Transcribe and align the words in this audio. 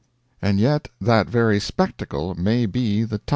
And 0.41 0.59
yet 0.59 0.87
that 0.99 1.27
very 1.29 1.59
spectacle 1.59 2.33
may 2.33 2.65
be 2.65 3.03
the 3.03 3.19
Taj. 3.19 3.29